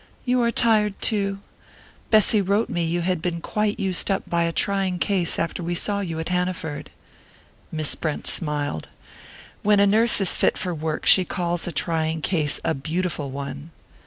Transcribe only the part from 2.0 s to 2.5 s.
Bessy